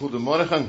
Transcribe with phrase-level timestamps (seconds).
[0.00, 0.68] Goedemorgen.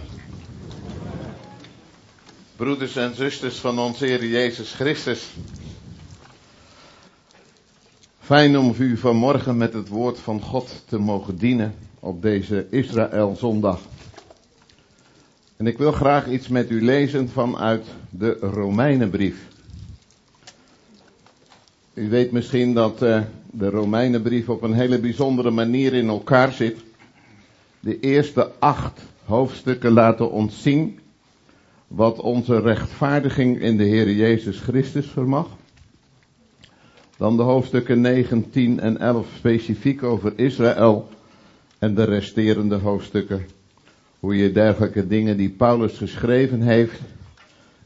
[2.55, 5.29] Broeders en zusters van onze Heer Jezus Christus.
[8.19, 13.35] Fijn om u vanmorgen met het woord van God te mogen dienen op deze Israël
[13.35, 13.79] zondag.
[15.57, 19.47] En ik wil graag iets met u lezen vanuit de Romeinenbrief.
[21.93, 23.21] U weet misschien dat uh,
[23.51, 26.77] de Romeinenbrief op een hele bijzondere manier in elkaar zit.
[27.79, 30.99] De eerste acht hoofdstukken laten ons zien
[31.87, 35.47] wat onze rechtvaardiging in de Heer Jezus Christus vermag.
[37.17, 41.09] Dan de hoofdstukken 9, 10 en 11 specifiek over Israël
[41.79, 43.45] en de resterende hoofdstukken.
[44.19, 46.99] Hoe je dergelijke dingen die Paulus geschreven heeft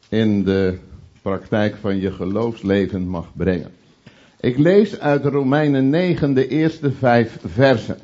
[0.10, 0.78] in de
[1.22, 3.72] praktijk van je geloofsleven mag brengen.
[4.40, 7.98] Ik lees uit Romeinen 9 de eerste vijf versen.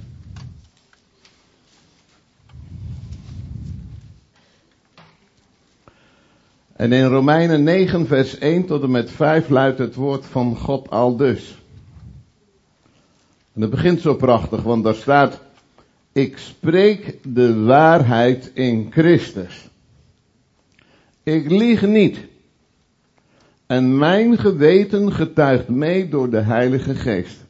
[6.81, 10.89] En in Romeinen 9 vers 1 tot en met 5 luidt het woord van God
[10.89, 11.61] al dus.
[13.53, 15.41] En het begint zo prachtig, want daar staat,
[16.11, 19.69] ik spreek de waarheid in Christus.
[21.23, 22.19] Ik lieg niet.
[23.65, 27.45] En mijn geweten getuigt mee door de Heilige Geest.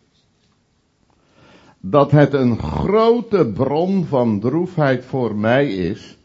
[1.80, 6.18] Dat het een grote bron van droefheid voor mij is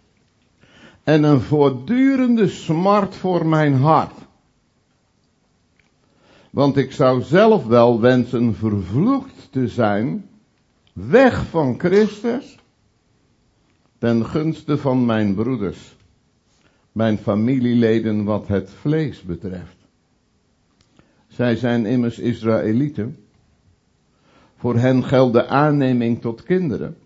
[1.06, 4.14] en een voortdurende smart voor mijn hart.
[6.50, 10.28] Want ik zou zelf wel wensen vervloekt te zijn,
[10.92, 12.58] weg van Christus,
[13.98, 15.96] ten gunste van mijn broeders,
[16.92, 19.76] mijn familieleden wat het vlees betreft.
[21.28, 23.16] Zij zijn immers Israëlieten.
[24.56, 26.96] Voor hen geldt de aanneming tot kinderen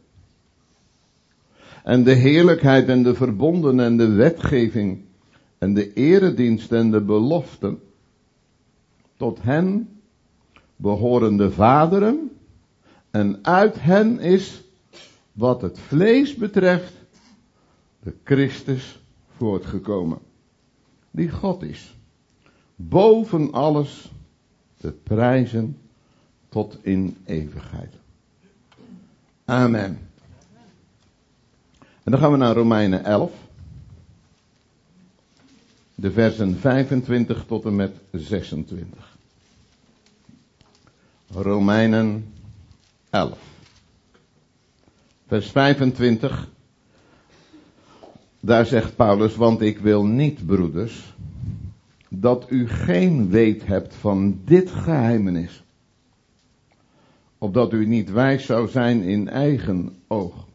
[1.85, 5.05] en de heerlijkheid en de verbonden en de wetgeving
[5.59, 7.81] en de eredienst en de beloften.
[9.17, 9.89] Tot hen
[10.77, 12.31] behoren de vaderen
[13.11, 14.63] en uit hen is
[15.33, 16.93] wat het vlees betreft
[18.03, 19.03] de Christus
[19.37, 20.19] voortgekomen.
[21.11, 21.97] Die God is.
[22.77, 24.13] Boven alles
[24.77, 25.77] te prijzen
[26.49, 27.95] tot in eeuwigheid.
[29.45, 30.10] Amen.
[32.11, 33.33] En dan gaan we naar Romeinen 11.
[35.95, 39.17] De versen 25 tot en met 26.
[41.29, 42.33] Romeinen
[43.11, 43.39] 11.
[45.27, 46.49] Vers 25.
[48.41, 51.15] Daar zegt Paulus, want ik wil niet, broeders,
[52.09, 55.63] dat u geen weet hebt van dit geheimenis.
[57.39, 60.49] Opdat u niet wijs zou zijn in eigen oog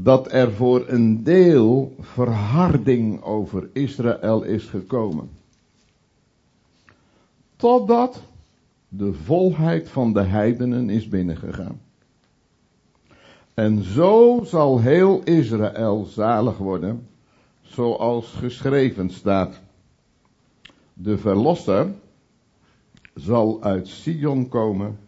[0.00, 5.30] dat er voor een deel verharding over Israël is gekomen.
[7.56, 8.22] Totdat
[8.88, 11.80] de volheid van de heidenen is binnengegaan.
[13.54, 17.06] En zo zal heel Israël zalig worden,
[17.60, 19.60] zoals geschreven staat.
[20.94, 21.92] De verlosser
[23.14, 24.98] zal uit Sion komen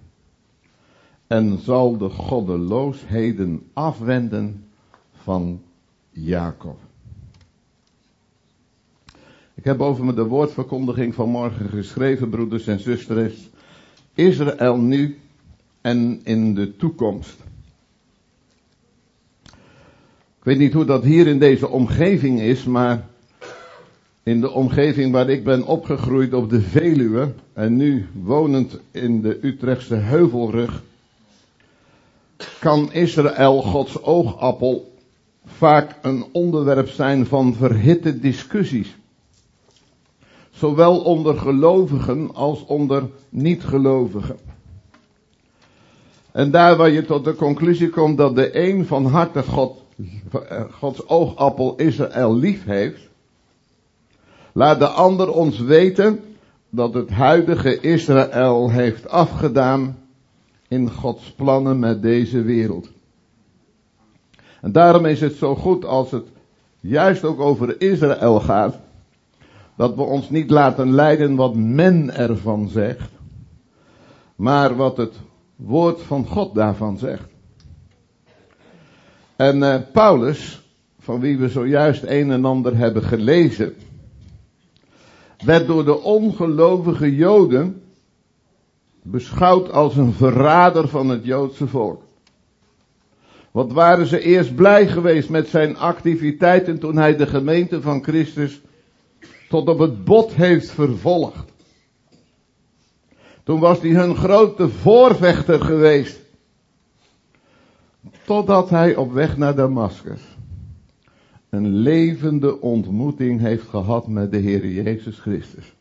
[1.26, 4.64] en zal de goddeloosheden afwenden
[5.22, 5.62] van
[6.10, 6.78] Jacob.
[9.54, 13.48] Ik heb over de woordverkondiging van morgen geschreven, broeders en zusters.
[14.14, 15.18] Israël nu
[15.80, 17.36] en in de toekomst.
[20.38, 23.06] Ik weet niet hoe dat hier in deze omgeving is, maar
[24.22, 29.38] in de omgeving waar ik ben opgegroeid op de Veluwe en nu wonend in de
[29.42, 30.82] Utrechtse Heuvelrug,
[32.60, 34.89] kan Israël Gods oogappel
[35.56, 38.96] vaak een onderwerp zijn van verhitte discussies.
[40.50, 44.36] Zowel onder gelovigen als onder niet-gelovigen.
[46.32, 49.82] En daar waar je tot de conclusie komt dat de een van harte God,
[50.70, 53.08] Gods oogappel Israël lief heeft,
[54.52, 56.20] laat de ander ons weten
[56.70, 59.98] dat het huidige Israël heeft afgedaan
[60.68, 62.88] in Gods plannen met deze wereld.
[64.60, 66.26] En daarom is het zo goed als het
[66.80, 68.78] juist ook over Israël gaat,
[69.76, 73.10] dat we ons niet laten leiden wat men ervan zegt,
[74.36, 75.14] maar wat het
[75.56, 77.28] woord van God daarvan zegt.
[79.36, 80.62] En uh, Paulus,
[80.98, 83.74] van wie we zojuist een en ander hebben gelezen,
[85.44, 87.82] werd door de ongelovige Joden
[89.02, 92.02] beschouwd als een verrader van het Joodse volk.
[93.50, 98.60] Wat waren ze eerst blij geweest met zijn activiteiten toen hij de gemeente van Christus
[99.48, 101.52] tot op het bot heeft vervolgd.
[103.44, 106.20] Toen was hij hun grote voorvechter geweest.
[108.24, 110.20] Totdat hij op weg naar Damascus
[111.50, 115.74] een levende ontmoeting heeft gehad met de Heer Jezus Christus.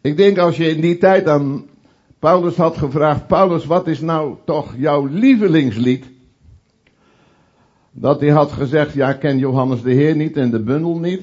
[0.00, 1.64] Ik denk als je in die tijd aan
[2.26, 6.04] Paulus had gevraagd, Paulus, wat is nou toch jouw lievelingslied?
[7.90, 11.22] Dat hij had gezegd, ja, ik ken Johannes de Heer niet en de bundel niet.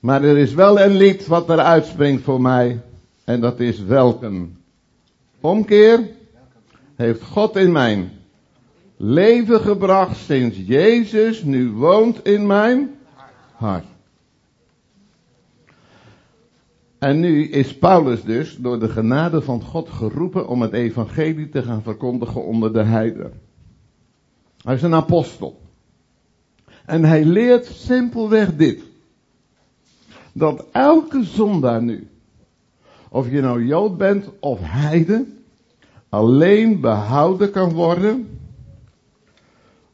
[0.00, 2.80] Maar er is wel een lied wat er uitspringt voor mij.
[3.24, 4.46] En dat is welke
[5.40, 6.08] omkeer
[6.96, 8.10] heeft God in mijn
[8.96, 12.90] leven gebracht sinds Jezus nu woont in mijn
[13.52, 13.91] hart.
[17.02, 21.62] En nu is Paulus dus door de genade van God geroepen om het evangelie te
[21.62, 23.32] gaan verkondigen onder de heiden.
[24.62, 25.60] Hij is een apostel.
[26.86, 28.82] En hij leert simpelweg dit.
[30.32, 32.08] Dat elke zondaar nu,
[33.08, 35.44] of je nou Jood bent of heiden,
[36.08, 38.38] alleen behouden kan worden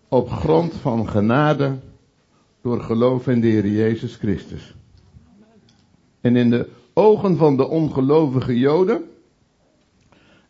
[0.09, 1.77] op grond van genade
[2.63, 4.75] door geloof in de Heer Jezus Christus.
[6.21, 9.03] En in de ogen van de ongelovige Joden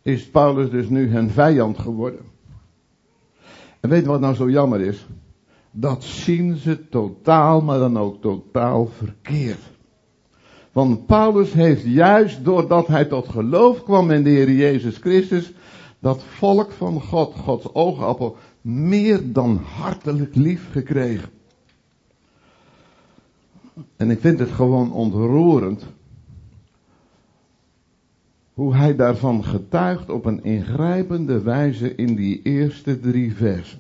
[0.02, 2.20] is Paulus dus nu hun vijand geworden.
[3.80, 5.06] En weet wat nou zo jammer is?
[5.70, 9.60] Dat zien ze totaal, maar dan ook totaal verkeerd.
[10.72, 15.52] Want Paulus heeft juist doordat hij tot geloof kwam in de Heer Jezus Christus,
[15.98, 21.28] dat volk van God, Gods oogappel, meer dan hartelijk lief gekregen.
[23.96, 25.84] En ik vind het gewoon ontroerend
[28.58, 33.78] hoe hij daarvan getuigt op een ingrijpende wijze in die eerste drie versen.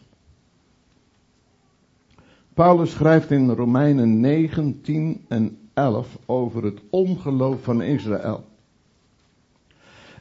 [2.54, 8.44] Paulus schrijft in Romeinen 9, 10 en 11 over het ongeloof van Israël.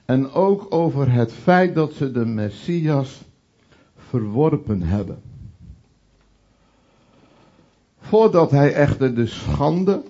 [0.06, 3.21] En ook over het feit dat ze de Messias
[3.95, 5.21] verworpen hebben.
[8.00, 10.04] Voordat hij echter de schande,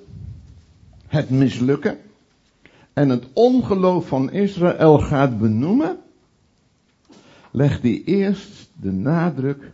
[1.08, 1.98] het mislukken
[2.98, 5.98] en het ongeloof van Israël gaat benoemen,
[7.52, 9.72] legt hij eerst de nadruk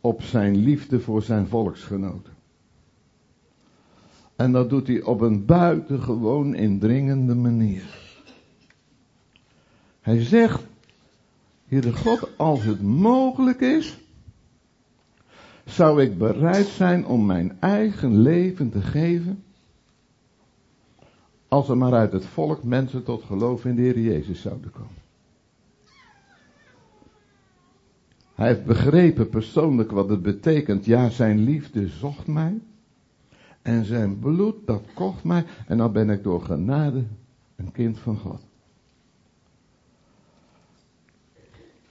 [0.00, 2.32] op zijn liefde voor zijn volksgenoten.
[4.36, 7.84] En dat doet hij op een buitengewoon indringende manier.
[10.00, 10.62] Hij zegt,
[11.66, 13.98] Heere God, als het mogelijk is,
[15.64, 19.42] zou ik bereid zijn om mijn eigen leven te geven,
[21.48, 24.96] als er maar uit het volk mensen tot geloof in de Heer Jezus zouden komen.
[28.34, 30.84] Hij heeft begrepen persoonlijk wat het betekent.
[30.84, 32.58] Ja, zijn liefde zocht mij.
[33.62, 35.44] En zijn bloed, dat kocht mij.
[35.66, 37.04] En dan ben ik door genade
[37.56, 38.40] een kind van God.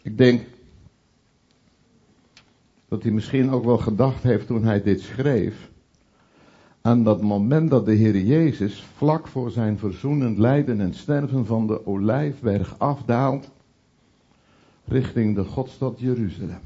[0.01, 0.41] Ik denk
[2.87, 5.69] dat hij misschien ook wel gedacht heeft toen hij dit schreef.
[6.87, 11.67] Aan dat moment dat de Heer Jezus vlak voor zijn verzoenend lijden en sterven van
[11.67, 13.49] de olijfberg afdaalt.
[14.85, 16.59] Richting de Godstad Jeruzalem.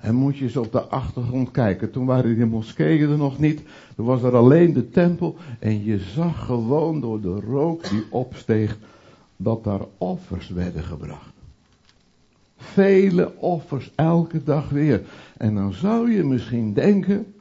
[0.00, 1.90] En moet je eens op de achtergrond kijken.
[1.90, 3.62] Toen waren die moskeeën er nog niet.
[3.96, 5.36] Toen was er alleen de tempel.
[5.58, 8.78] En je zag gewoon door de rook die opsteeg.
[9.36, 11.32] Dat daar offers werden gebracht.
[12.56, 15.02] Vele offers elke dag weer.
[15.36, 17.31] En dan zou je misschien denken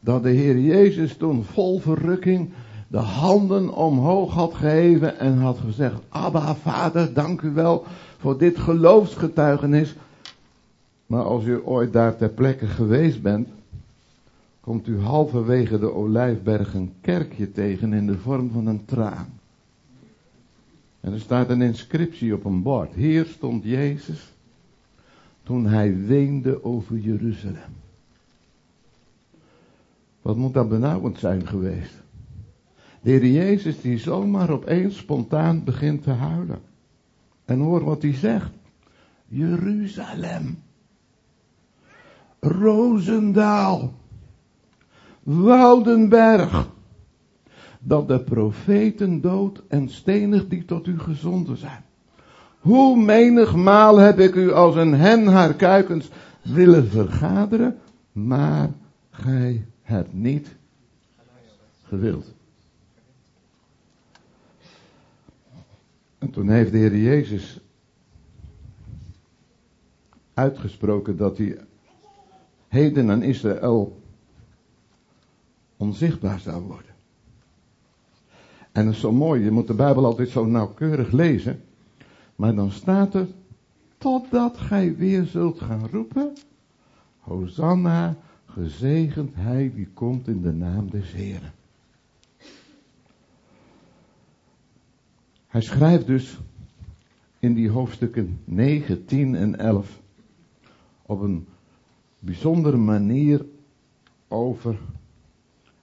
[0.00, 2.50] dat de Heer Jezus toen vol verrukking
[2.88, 7.84] de handen omhoog had geheven en had gezegd, Abba Vader, dank u wel
[8.18, 9.94] voor dit geloofsgetuigenis.
[11.06, 13.48] Maar als u ooit daar ter plekke geweest bent,
[14.60, 19.38] komt u halverwege de Olijfberg een kerkje tegen in de vorm van een traan.
[21.00, 22.94] En er staat een inscriptie op een bord.
[22.94, 24.32] Hier stond Jezus
[25.42, 27.76] toen hij weende over Jeruzalem.
[30.28, 32.02] Wat moet dat benauwend zijn geweest?
[33.00, 36.58] De Heer Jezus die zomaar opeens spontaan begint te huilen.
[37.44, 38.50] En hoor wat hij zegt.
[39.26, 40.58] Jeruzalem.
[42.40, 43.92] Rozendaal.
[45.22, 46.70] Woudenberg
[47.80, 51.84] dat de profeten dood en stenig die tot u gezonden zijn.
[52.58, 56.10] Hoe menigmaal heb ik u als een hen haar kuikens
[56.42, 57.78] willen vergaderen,
[58.12, 58.70] maar
[59.10, 60.56] gij hebt niet
[61.82, 62.34] gewild.
[66.18, 67.60] En toen heeft de Heer Jezus
[70.34, 71.58] uitgesproken dat hij
[72.68, 74.02] heden aan Israël
[75.76, 76.94] onzichtbaar zou worden.
[78.72, 81.62] En dat is zo mooi, je moet de Bijbel altijd zo nauwkeurig lezen.
[82.36, 83.26] Maar dan staat er,
[83.98, 86.32] totdat gij weer zult gaan roepen,
[87.18, 88.16] Hosanna,
[88.48, 91.52] gezegend hij die komt in de naam des Heren.
[95.46, 96.38] Hij schrijft dus
[97.38, 100.00] in die hoofdstukken 9, 10 en 11
[101.02, 101.46] op een
[102.18, 103.46] bijzondere manier
[104.28, 104.78] over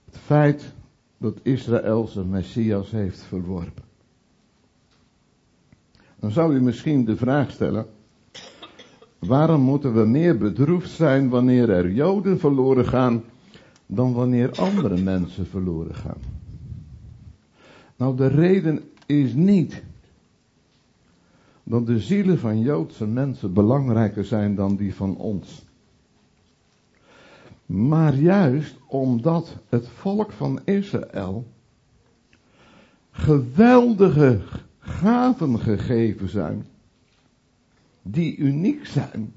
[0.04, 0.74] het feit
[1.18, 3.84] dat Israël zijn Messias heeft verworpen.
[6.18, 7.86] Dan zou u misschien de vraag stellen,
[9.18, 13.22] waarom moeten we meer bedroefd zijn wanneer er Joden verloren gaan
[13.86, 16.20] dan wanneer andere mensen verloren gaan?
[17.96, 19.82] Nou, de reden is niet
[21.62, 25.64] dat de zielen van Joodse mensen belangrijker zijn dan die van ons.
[27.66, 31.46] Maar juist omdat het volk van Israël
[33.10, 34.40] geweldige
[34.78, 36.66] gaven gegeven zijn,
[38.10, 39.34] die uniek zijn,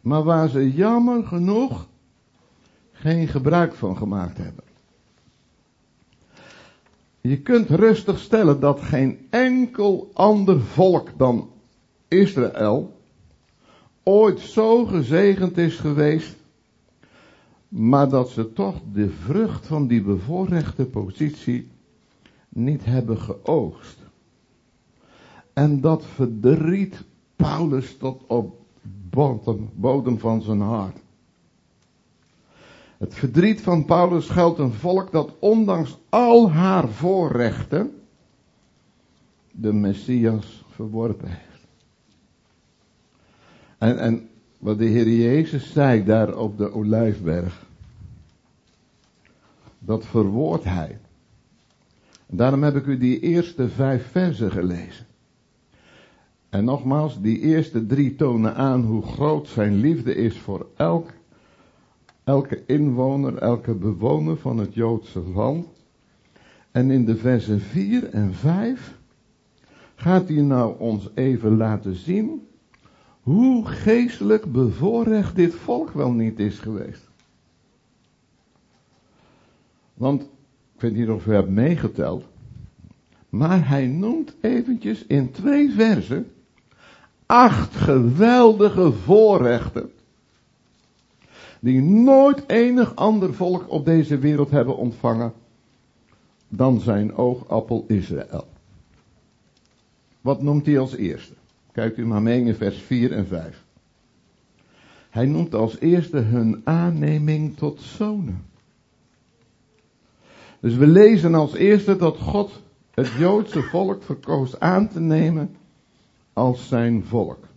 [0.00, 1.88] maar waar ze jammer genoeg
[2.92, 4.64] geen gebruik van gemaakt hebben.
[7.20, 11.50] Je kunt rustig stellen dat geen enkel ander volk dan
[12.08, 13.00] Israël
[14.02, 16.36] ooit zo gezegend is geweest,
[17.68, 21.68] maar dat ze toch de vrucht van die bevoorrechte positie
[22.48, 23.98] niet hebben geoogst.
[25.52, 27.04] En dat verdriet
[27.42, 28.60] Paulus tot op
[29.74, 30.96] bodem van zijn hart.
[32.98, 38.02] Het verdriet van Paulus geldt een volk dat ondanks al haar voorrechten
[39.50, 41.66] de Messias verworpen heeft.
[43.78, 47.66] En, en wat de Heer Jezus zei daar op de Olijfberg,
[49.78, 50.98] dat verwoordt hij.
[52.26, 55.06] daarom heb ik u die eerste vijf versen gelezen.
[56.52, 61.10] En nogmaals, die eerste drie tonen aan hoe groot zijn liefde is voor elk
[62.24, 65.66] elke inwoner, elke bewoner van het Joodse land.
[66.70, 68.98] En in de versen 4 en 5
[69.94, 72.46] gaat hij nou ons even laten zien
[73.20, 77.08] hoe geestelijk bevoorrecht dit volk wel niet is geweest.
[79.94, 80.22] Want,
[80.74, 82.24] ik weet niet of u hebt meegeteld,
[83.28, 86.26] maar hij noemt eventjes in twee versen
[87.32, 89.92] acht geweldige voorrechten
[91.60, 95.32] die nooit enig ander volk op deze wereld hebben ontvangen
[96.48, 98.46] dan zijn oogappel Israël.
[100.20, 101.34] Wat noemt hij als eerste?
[101.72, 103.64] Kijkt u maar mee in vers 4 en 5.
[105.10, 108.44] Hij noemt als eerste hun aanneming tot zonen.
[110.60, 115.56] Dus we lezen als eerste dat God het Joodse volk verkoos aan te nemen
[116.32, 117.48] als zijn volk.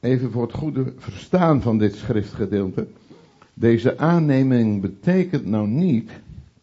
[0.00, 2.86] Even voor het goede verstaan van dit schriftgedeelte.
[3.54, 6.10] Deze aanneming betekent nou niet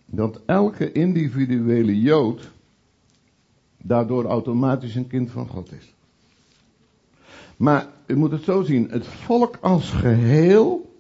[0.05, 2.51] dat elke individuele Jood
[3.77, 5.93] daardoor automatisch een kind van God is.
[7.57, 10.93] Maar u moet het zo zien, het volk als geheel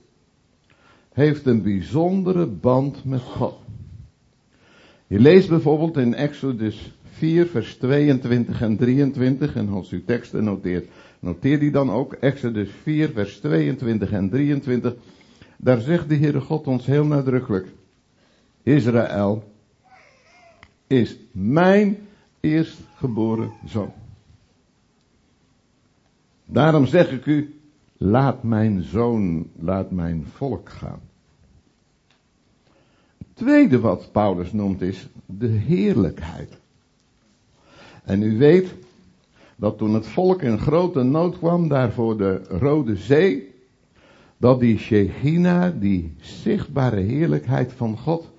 [1.13, 3.55] heeft een bijzondere band met God.
[5.07, 6.93] Je leest bijvoorbeeld in Exodus
[7.23, 10.87] 4, vers 22 en 23, en als u teksten noteert,
[11.23, 14.95] Noteer die dan ook, Exodus 4, vers 22 en 23.
[15.57, 17.67] Daar zegt de Heere God ons heel nadrukkelijk.
[18.63, 19.43] Israël
[20.87, 21.97] is mijn
[22.39, 23.91] eerstgeboren zoon.
[26.45, 27.59] Daarom zeg ik u,
[27.97, 31.01] laat mijn zoon, laat mijn volk gaan.
[33.17, 36.61] Het tweede wat Paulus noemt is de heerlijkheid.
[38.03, 38.73] En u weet,
[39.55, 43.51] dat toen het volk in grote nood kwam daar voor de Rode Zee,
[44.37, 48.31] dat die Shechina, die zichtbare heerlijkheid van God,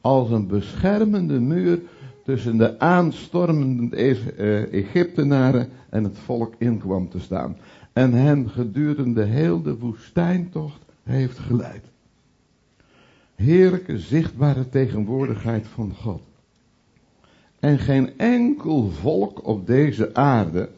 [0.00, 1.80] als een beschermende muur
[2.24, 7.56] tussen de aanstormende eh, Egyptenaren en het volk in kwam te staan.
[7.92, 11.84] En hen gedurende heel de woestijntocht heeft geleid.
[13.34, 16.22] Heerlijke zichtbare tegenwoordigheid van God.
[17.60, 20.68] En geen enkel volk op deze aarde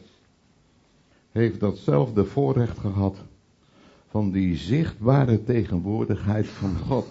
[1.31, 3.17] heeft datzelfde voorrecht gehad
[4.09, 7.07] van die zichtbare tegenwoordigheid van God,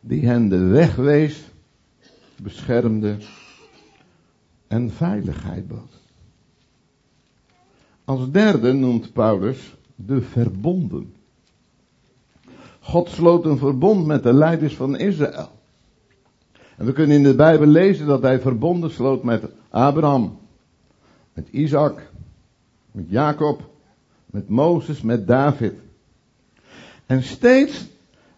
[0.00, 1.44] die hen de weg wees,
[2.42, 3.16] beschermde
[4.66, 6.00] en veiligheid bood.
[8.04, 11.14] Als derde noemt Paulus de verbonden.
[12.80, 15.57] God sloot een verbond met de leiders van Israël.
[16.78, 20.38] En we kunnen in de Bijbel lezen dat hij verbonden sloot met Abraham,
[21.32, 22.10] met Isaac,
[22.92, 23.70] met Jacob,
[24.26, 25.74] met Mozes, met David.
[27.06, 27.86] En steeds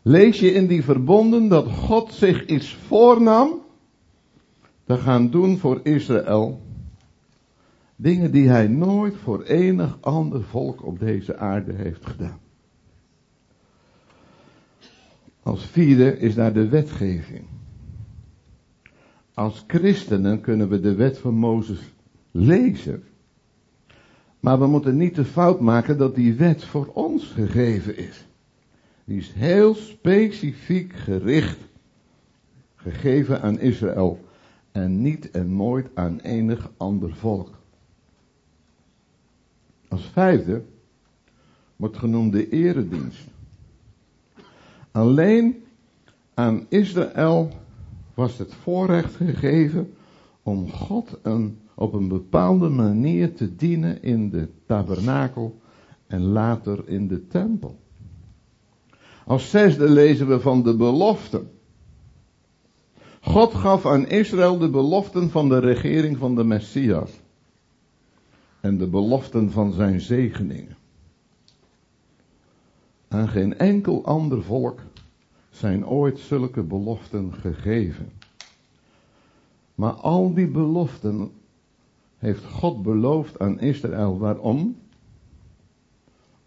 [0.03, 3.61] lees je in die verbonden dat God zich iets voornam
[4.85, 6.61] te gaan doen voor Israël.
[7.97, 12.39] Dingen die hij nooit voor enig ander volk op deze aarde heeft gedaan.
[15.43, 17.45] Als vierde is daar de wetgeving.
[19.35, 21.81] Als christenen kunnen we de wet van Mozes
[22.31, 23.03] lezen.
[24.41, 28.27] Maar we moeten niet de fout maken dat die wet voor ons gegeven is.
[29.05, 31.59] Die is heel specifiek gericht,
[32.77, 34.21] gegeven aan Israël.
[34.73, 37.59] En niet en nooit aan enig ander volk.
[39.89, 40.63] Als vijfde
[41.77, 43.27] wordt genoemd de eredienst.
[44.91, 45.65] Alleen
[46.35, 47.51] aan Israël
[48.21, 49.93] was het voorrecht gegeven
[50.43, 51.19] om God
[51.75, 55.61] op een bepaalde manier te dienen in de tabernakel
[56.07, 57.79] en later in de tempel.
[59.27, 61.51] Als zesde lezen we van de beloften.
[63.21, 67.11] God gaf aan Israël de beloften van de regering van de Messias.
[68.61, 70.77] En de beloften van zijn zegeningen.
[73.09, 74.81] Aan geen enkel ander volk
[75.51, 78.13] zijn ooit zulke beloften gegeven.
[79.75, 81.31] Maar al die beloften
[82.19, 84.19] heeft God beloofd aan Israël.
[84.19, 84.77] Waarom?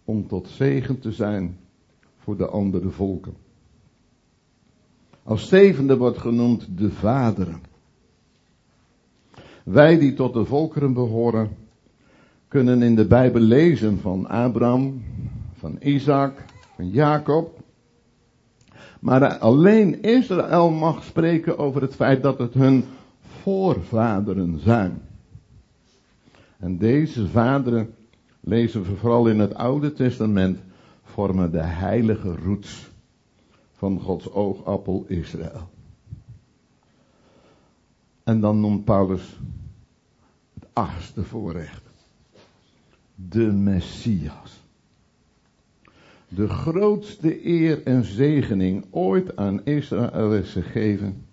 [0.05, 1.57] Om tot zegen te zijn
[2.17, 3.33] voor de andere volken.
[5.23, 7.61] Als zevende wordt genoemd de vaderen.
[9.63, 11.57] Wij die tot de volkeren behoren,
[12.47, 15.03] kunnen in de Bijbel lezen van Abraham,
[15.53, 17.62] van Isaac, van Jacob.
[19.03, 22.85] Maar alleen Israël mag spreken over het feit dat het hun
[23.21, 25.01] voorvaderen zijn.
[26.57, 27.93] En deze vaderen,
[28.39, 30.59] lezen we vooral in het Oude Testament,
[31.03, 32.89] vormen de heilige roots
[33.73, 35.69] van Gods oogappel Israël.
[38.23, 39.39] En dan noemt Paulus
[40.53, 41.83] het achtste voorrecht.
[43.15, 44.62] De Messias.
[46.35, 51.25] De grootste eer en zegening ooit aan Israël is gegeven,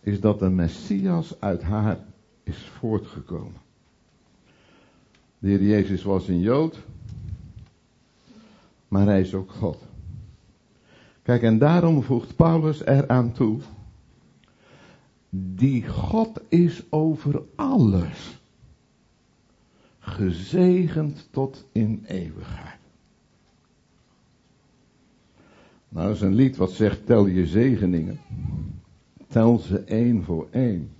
[0.00, 1.98] is dat de Messias uit haar
[2.42, 3.60] is voortgekomen.
[5.38, 6.78] De Heer Jezus was een Jood,
[8.88, 9.78] maar hij is ook God.
[11.22, 13.60] Kijk, en daarom voegt Paulus eraan toe,
[15.30, 18.38] die God is over alles,
[19.98, 22.81] gezegend tot in eeuwigheid.
[25.92, 28.20] Nou, dat is een lied wat zegt, tel je zegeningen.
[29.28, 30.90] Tel ze één voor één.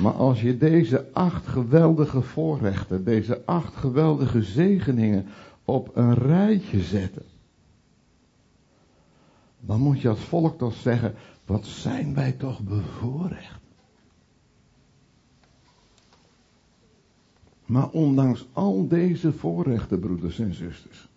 [0.00, 5.26] Maar als je deze acht geweldige voorrechten, deze acht geweldige zegeningen
[5.64, 7.12] op een rijtje zet,
[9.60, 13.62] dan moet je als volk toch zeggen, wat zijn wij toch bevoorrecht.
[17.66, 21.08] Maar ondanks al deze voorrechten, broeders en zusters,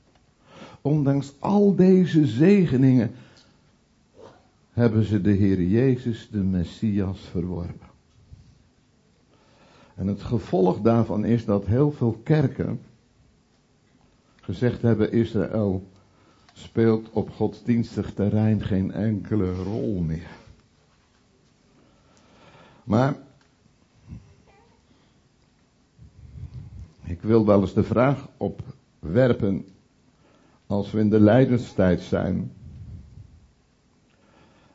[0.87, 3.11] ondanks al deze zegeningen,
[4.71, 7.87] hebben ze de Heer Jezus, de Messias, verworpen.
[9.95, 12.79] En het gevolg daarvan is dat heel veel kerken
[14.41, 15.87] gezegd hebben, Israël
[16.53, 20.29] speelt op godsdienstig terrein geen enkele rol meer.
[22.83, 23.15] Maar
[27.03, 29.65] ik wil wel eens de vraag opwerpen,
[30.67, 32.51] als we in de lijdenstijd zijn,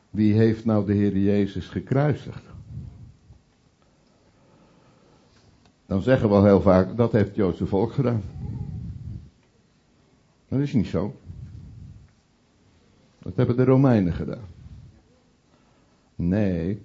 [0.09, 2.43] wie heeft nou de Heer Jezus gekruisigd?
[5.85, 8.21] Dan zeggen we al heel vaak, dat heeft het Joodse volk gedaan.
[10.47, 11.15] Dat is niet zo.
[13.19, 14.45] Dat hebben de Romeinen gedaan.
[16.15, 16.81] Nee.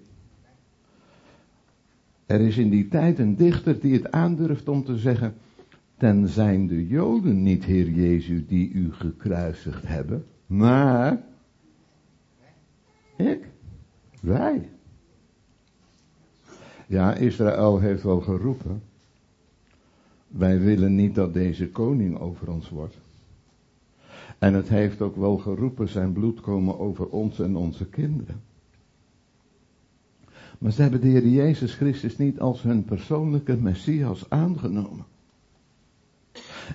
[2.27, 5.35] Er is in die tijd een dichter die het aandurft om te zeggen,
[5.99, 11.23] ten zijn de Joden niet, Heer Jezus, die u gekruisigd hebben, maar
[13.17, 13.49] ik,
[14.21, 14.69] wij.
[16.87, 18.83] Ja, Israël heeft wel geroepen,
[20.29, 22.97] wij willen niet dat deze koning over ons wordt.
[24.39, 28.41] En het heeft ook wel geroepen zijn bloed komen over ons en onze kinderen.
[30.59, 35.05] Maar ze hebben de Heer Jezus Christus niet als hun persoonlijke Messias aangenomen.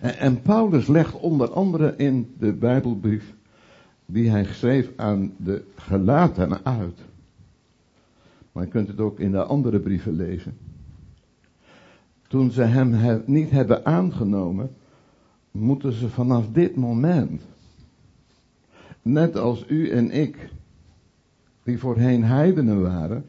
[0.01, 3.33] En, Paulus legt onder andere in de Bijbelbrief
[4.05, 6.99] die hij schreef aan de gelaten uit.
[8.51, 10.57] Maar je kunt het ook in de andere brieven lezen.
[12.27, 14.69] Toen ze hem niet hebben aangenomen,
[15.51, 17.41] moeten ze vanaf dit moment,
[19.01, 20.49] net als u en ik,
[21.63, 23.25] die voorheen heidenen waren,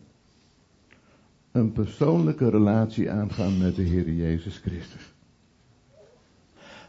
[1.53, 5.14] een persoonlijke relatie aangaan met de Heer Jezus Christus.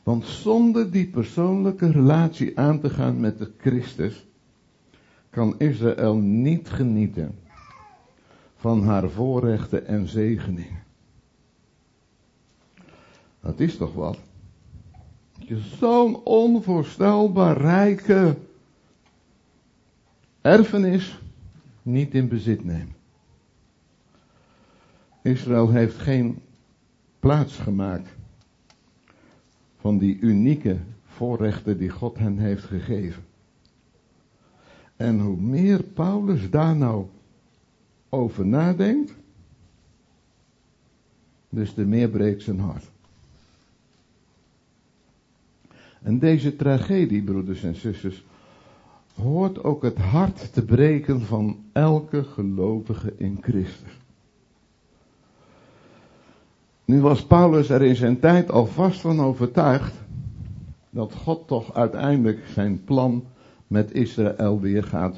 [0.06, 4.26] Want zonder die persoonlijke relatie aan te gaan met de Christus,
[5.30, 7.40] kan Israël niet genieten
[8.56, 10.84] van haar voorrechten en zegeningen.
[13.40, 14.18] Dat is toch wat?
[15.38, 18.38] Je zo'n onvoorstelbaar rijke
[20.42, 21.20] erfenis
[21.82, 22.96] niet in bezit neemt.
[25.22, 26.40] Israël heeft geen
[27.20, 28.15] plaats gemaakt
[29.86, 33.24] van die unieke voorrechten die God hen heeft gegeven.
[34.96, 37.06] En hoe meer Paulus daar nou
[38.10, 39.14] over nadenkt,
[41.50, 42.86] dus te meer breekt zijn hart.
[46.02, 48.26] En deze tragedie, broeders en zusters,
[49.16, 54.05] hoort ook het hart te breken van elke gelovige in Christus.
[56.86, 59.94] Nu was Paulus er in zijn tijd al vast van overtuigd
[60.90, 63.24] dat God toch uiteindelijk zijn plan
[63.68, 65.16] met Israël weer gaat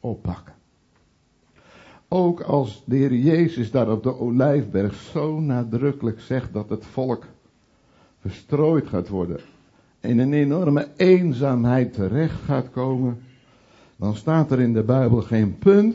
[0.00, 0.54] oppakken.
[2.08, 7.26] Ook als de Heer Jezus daar op de Olijfberg zo nadrukkelijk zegt dat het volk
[8.20, 9.40] verstrooid gaat worden,
[10.00, 13.18] in een enorme eenzaamheid terecht gaat komen,
[13.96, 15.94] dan staat er in de Bijbel geen punt,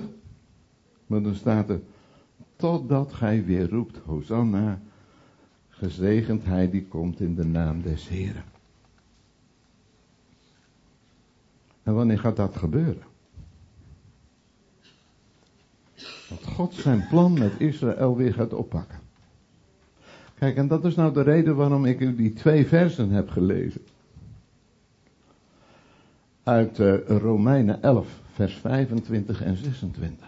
[1.07, 1.79] maar dan staat er
[2.55, 4.79] totdat gij weer roept, Hosanna,
[5.79, 8.43] Gezegend hij die komt in de naam des Heren.
[11.83, 13.03] En wanneer gaat dat gebeuren?
[16.29, 18.99] Dat God zijn plan met Israël weer gaat oppakken.
[20.35, 23.81] Kijk, en dat is nou de reden waarom ik u die twee versen heb gelezen.
[26.43, 30.27] Uit uh, Romeinen 11, vers 25 en 26.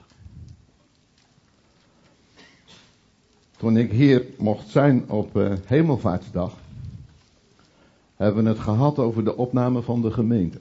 [3.62, 6.58] Toen ik hier mocht zijn op uh, Hemelvaartsdag,
[8.16, 10.60] hebben we het gehad over de opname van de gemeente.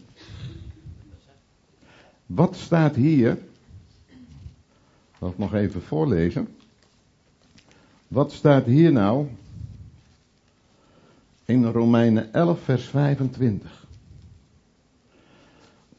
[2.27, 3.39] Wat staat hier?
[5.21, 6.49] Ik nog even voorlezen?
[8.09, 9.27] Wat staat hier nou?
[11.45, 13.87] In Romeinen 11, vers 25.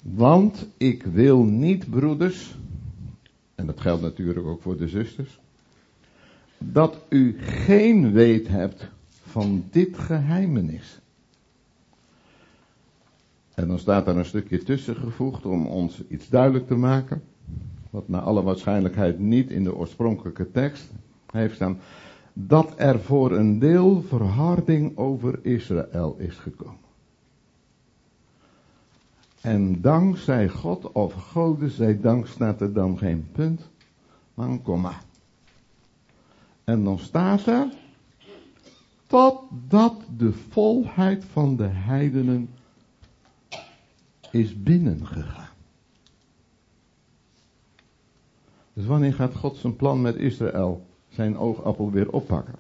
[0.01, 2.55] Want ik wil niet, broeders,
[3.55, 5.39] en dat geldt natuurlijk ook voor de zusters,
[6.63, 10.99] dat u geen weet hebt van dit geheimenis.
[13.53, 17.23] En dan staat er een stukje tussen gevoegd om ons iets duidelijk te maken.
[17.89, 20.89] Wat naar alle waarschijnlijkheid niet in de oorspronkelijke tekst
[21.31, 21.79] heeft staan.
[22.33, 26.79] Dat er voor een deel verharding over Israël is gekomen.
[29.41, 33.69] En dankzij God of Goden zij dank staat er dan geen punt,
[34.33, 34.93] maar een komma.
[36.71, 37.67] En dan staat er,
[39.07, 42.49] totdat de volheid van de heidenen
[44.31, 45.49] is binnengegaan.
[48.73, 52.55] Dus wanneer gaat God zijn plan met Israël, zijn oogappel weer oppakken?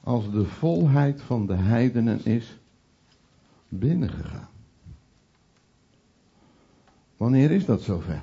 [0.00, 2.58] Als de volheid van de heidenen is
[3.68, 4.48] binnengegaan.
[7.16, 8.22] Wanneer is dat zover?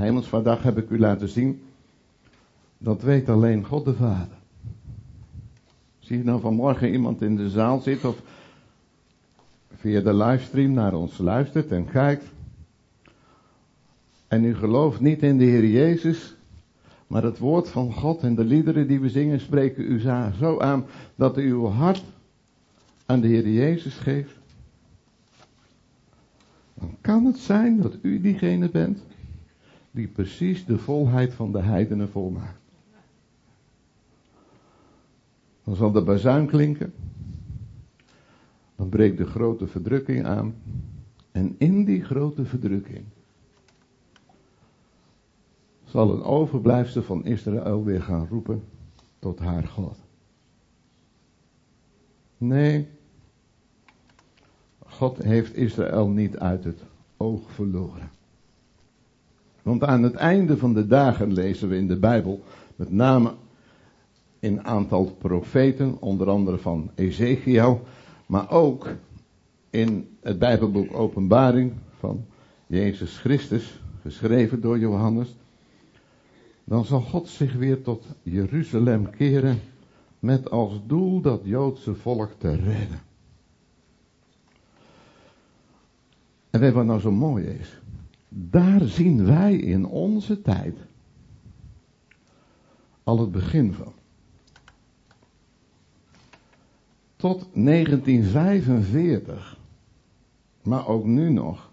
[0.00, 1.62] Op Hemelsvaardag heb ik u laten zien.
[2.78, 4.38] Dat weet alleen God de Vader.
[5.98, 8.22] Zie je nou vanmorgen iemand in de zaal zit of
[9.74, 12.24] via de livestream naar ons luistert en kijkt.
[14.28, 16.36] En u gelooft niet in de Heer Jezus,
[17.06, 20.00] maar het woord van God en de liederen die we zingen spreken u
[20.38, 20.84] zo aan
[21.14, 22.04] dat u uw hart
[23.06, 24.38] aan de Heer Jezus geeft.
[26.74, 29.02] Dan kan het zijn dat u diegene bent
[29.90, 32.60] die precies de volheid van de heidenen volmaakt.
[35.64, 36.92] Dan zal de bazuin klinken.
[38.76, 40.54] Dan breekt de grote verdrukking aan.
[41.32, 43.04] En in die grote verdrukking
[45.84, 48.62] zal een overblijfsel van Israël weer gaan roepen
[49.18, 49.96] tot haar God.
[52.36, 52.88] Nee,
[54.86, 56.82] God heeft Israël niet uit het
[57.16, 58.10] oog verloren.
[59.62, 62.42] Want aan het einde van de dagen lezen we in de Bijbel,
[62.76, 63.34] met name
[64.38, 67.82] in aantal profeten, onder andere van Ezekiel,
[68.26, 68.88] maar ook
[69.70, 72.24] in het Bijbelboek Openbaring van
[72.66, 75.36] Jezus Christus, geschreven door Johannes,
[76.64, 79.60] dan zal God zich weer tot Jeruzalem keren
[80.18, 83.00] met als doel dat Joodse volk te redden.
[86.50, 87.80] En weet wat nou zo mooi is?
[88.32, 90.76] Daar zien wij in onze tijd
[93.02, 93.92] al het begin van.
[97.16, 99.58] Tot 1945,
[100.62, 101.70] maar ook nu nog,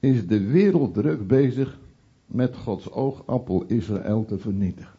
[0.00, 1.78] is de wereld druk bezig
[2.26, 4.98] met Gods oogappel Israël te vernietigen.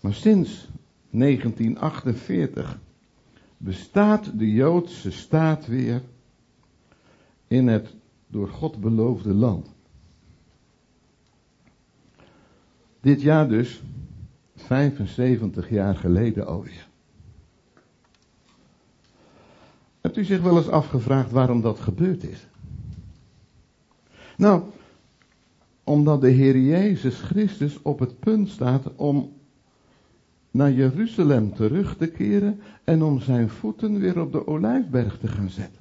[0.00, 0.68] Maar sinds
[1.10, 2.78] 1948
[3.62, 6.02] bestaat de Joodse staat weer
[7.46, 7.94] in het
[8.26, 9.74] door God beloofde land.
[13.00, 13.82] Dit jaar dus
[14.56, 16.88] 75 jaar geleden alweer.
[20.00, 22.46] Hebt u zich wel eens afgevraagd waarom dat gebeurd is?
[24.36, 24.62] Nou,
[25.84, 29.32] omdat de Heer Jezus Christus op het punt staat om
[30.52, 35.50] naar Jeruzalem terug te keren en om zijn voeten weer op de olijfberg te gaan
[35.50, 35.80] zetten.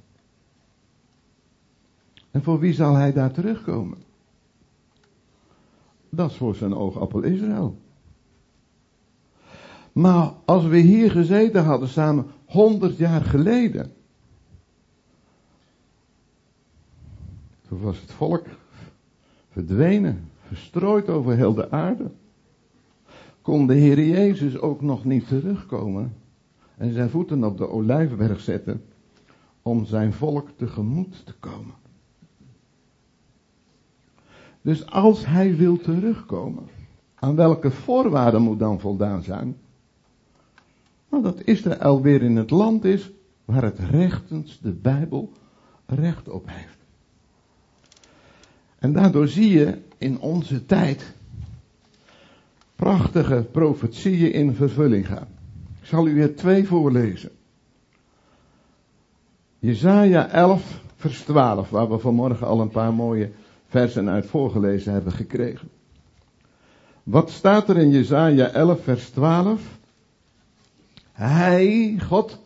[2.32, 3.98] En voor wie zal hij daar terugkomen?
[6.10, 7.78] Dat is voor zijn oogappel Israël.
[9.92, 13.94] Maar als we hier gezeten hadden samen honderd jaar geleden.
[17.68, 18.46] Toen was het volk
[19.52, 22.12] verdwenen, verstrooid over heel de aarde.
[23.42, 26.14] Kon de Heer Jezus ook nog niet terugkomen
[26.78, 28.84] en zijn voeten op de olijfberg zetten
[29.62, 31.74] om zijn volk tegemoet te komen.
[34.62, 36.64] Dus als hij wil terugkomen,
[37.16, 39.58] aan welke voorwaarden moet dan voldaan zijn?
[41.10, 43.12] Nou, dat Israël weer in het land is
[43.46, 45.32] waar het rechtens de Bijbel
[45.86, 46.78] recht op heeft.
[48.80, 51.16] En daardoor zie je in onze tijd
[52.82, 55.28] prachtige profetieën in vervulling gaan.
[55.82, 57.30] Ik zal u er twee voorlezen.
[59.60, 63.30] Jezaja 11, vers 12, waar we vanmorgen al een paar mooie
[63.67, 65.70] versen uit voorgelezen hebben gekregen.
[67.04, 69.62] Wat staat er in Jezaja 11, vers 12?
[71.12, 72.39] Hij, God,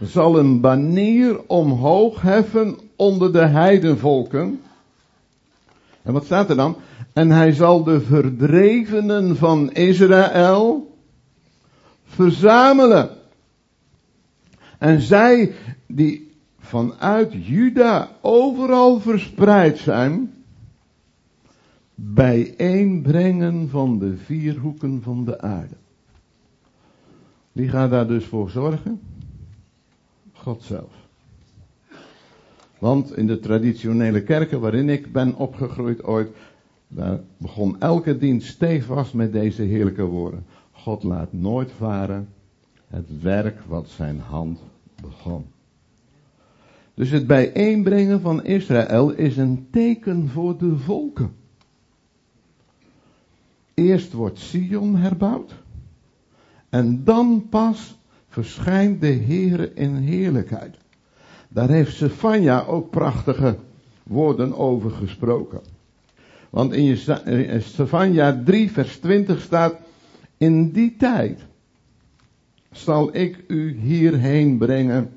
[0.00, 4.60] zal een banier omhoog heffen onder de heidenvolken.
[6.06, 6.76] En wat staat er dan?
[7.12, 10.96] En hij zal de verdrevenen van Israël
[12.04, 13.10] verzamelen.
[14.78, 15.54] En zij
[15.86, 20.32] die vanuit Juda overal verspreid zijn,
[21.94, 25.76] bijeenbrengen van de vier hoeken van de aarde.
[27.52, 29.00] Wie gaat daar dus voor zorgen?
[30.32, 31.05] God zelf.
[32.86, 36.28] Want in de traditionele kerken waarin ik ben opgegroeid ooit,
[36.88, 40.44] daar begon elke dienst stevast met deze heerlijke woorden.
[40.72, 42.28] God laat nooit varen
[42.88, 44.60] het werk wat zijn hand
[45.02, 45.44] begon.
[46.94, 51.30] Dus het bijeenbrengen van Israël is een teken voor de volken.
[53.74, 55.54] Eerst wordt Sion herbouwd.
[56.68, 60.76] En dan pas verschijnt de Heere in heerlijkheid.
[61.56, 63.56] Daar heeft Sefania ook prachtige
[64.02, 65.60] woorden over gesproken.
[66.50, 66.96] Want in
[67.62, 69.74] Sefania 3 vers 20 staat,
[70.36, 71.40] in die tijd
[72.70, 75.10] zal ik u hierheen brengen,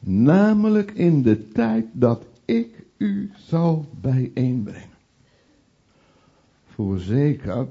[0.00, 4.98] namelijk in de tijd dat ik u zal bijeenbrengen.
[6.66, 7.66] Voorzeker,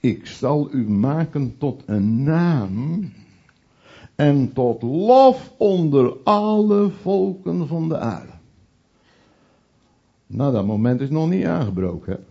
[0.00, 3.10] ik zal u maken tot een naam
[4.16, 8.32] en tot lof onder alle volken van de aarde.
[10.26, 12.24] Nou, dat moment is nog niet aangebroken.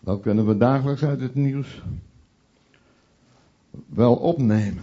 [0.00, 1.82] Dat kunnen we dagelijks uit het nieuws
[3.86, 4.82] wel opnemen.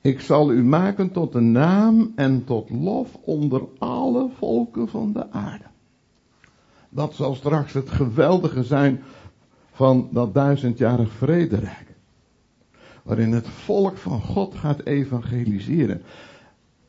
[0.00, 5.30] Ik zal u maken tot een naam en tot lof onder alle volken van de
[5.30, 5.64] aarde.
[6.88, 9.02] Dat zal straks het geweldige zijn
[9.72, 11.89] van dat duizendjarig vrederijk.
[13.02, 16.02] Waarin het volk van God gaat evangeliseren.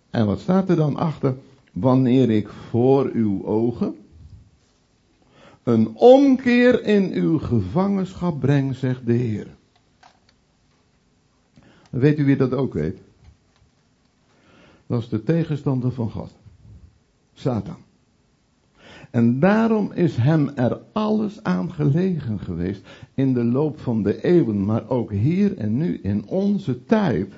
[0.09, 1.35] En wat staat er dan achter?
[1.71, 3.95] Wanneer ik voor uw ogen
[5.63, 9.47] een omkeer in uw gevangenschap breng, zegt de Heer.
[11.89, 12.97] Weet u wie dat ook weet?
[14.87, 16.31] Dat is de tegenstander van God.
[17.33, 17.77] Satan.
[19.11, 24.65] En daarom is hem er alles aan gelegen geweest in de loop van de eeuwen,
[24.65, 27.33] maar ook hier en nu in onze tijd,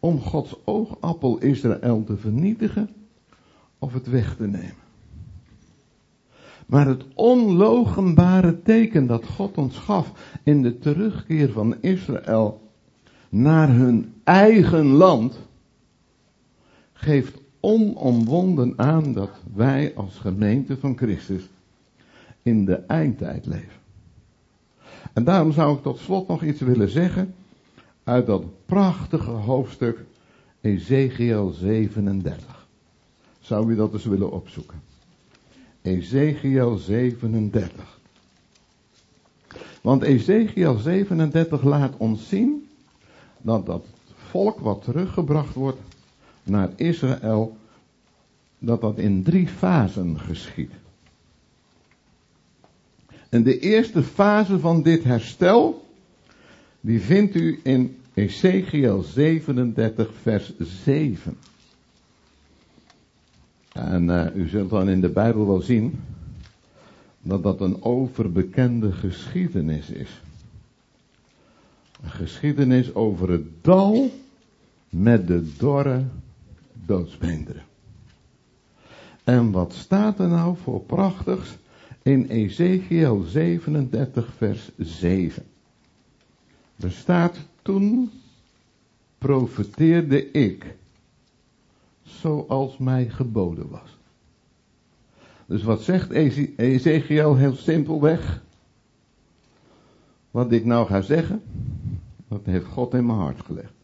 [0.00, 2.88] om Gods oogappel Israël te vernietigen
[3.78, 4.84] of het weg te nemen.
[6.66, 12.70] Maar het onlogenbare teken dat God ons gaf in de terugkeer van Israël
[13.28, 15.38] naar hun eigen land,
[16.92, 21.48] geeft onomwonden aan dat wij als gemeente van Christus
[22.42, 23.80] in de eindtijd leven.
[25.12, 27.34] En daarom zou ik tot slot nog iets willen zeggen
[28.04, 30.04] uit dat prachtige hoofdstuk
[30.60, 32.66] Ezekiel 37.
[33.40, 34.82] Zou u dat eens willen opzoeken?
[35.82, 37.98] Ezekiel 37.
[39.82, 42.68] Want Ezekiel 37 laat ons zien
[43.40, 45.78] dat dat volk wat teruggebracht wordt
[46.46, 47.56] naar Israël,
[48.58, 50.72] dat dat in drie fasen geschiet.
[53.28, 55.86] En de eerste fase van dit herstel,
[56.80, 61.36] die vindt u in Ezekiel 37, vers 7.
[63.72, 66.00] En uh, u zult dan in de Bijbel wel zien
[67.22, 70.20] dat dat een overbekende geschiedenis is.
[72.02, 74.10] Een geschiedenis over het dal
[74.88, 76.04] met de dorre
[76.86, 77.62] doodsbeenderen.
[79.24, 81.56] En wat staat er nou voor prachtigs
[82.02, 85.42] in Ezekiel 37 vers 7?
[86.76, 88.10] Er staat toen
[89.18, 90.74] profeteerde ik
[92.02, 93.96] zoals mij geboden was.
[95.46, 96.10] Dus wat zegt
[96.56, 98.42] Ezekiel heel simpelweg?
[100.30, 101.42] Wat ik nou ga zeggen,
[102.28, 103.75] dat heeft God in mijn hart gelegd.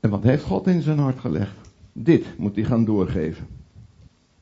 [0.00, 1.56] En wat heeft God in zijn hart gelegd?
[1.92, 3.46] Dit moet hij gaan doorgeven.